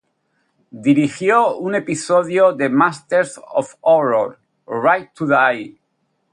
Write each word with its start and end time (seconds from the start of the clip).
Dirigió 0.87 1.55
un 1.59 1.75
episodio 1.75 2.53
de 2.53 2.69
"Masters 2.69 3.39
of 3.53 3.75
Horror", 3.81 4.39
"Right 4.67 5.13
to 5.13 5.27
Die". 5.27 5.79